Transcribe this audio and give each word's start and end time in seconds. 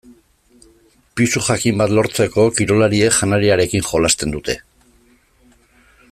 Pisu 1.19 1.41
jakin 1.47 1.77
bat 1.83 1.93
lortzeko 1.99 2.47
kirolariek 2.61 3.17
janariarekin 3.19 3.87
jolasten 3.91 4.35
dute. 4.37 4.57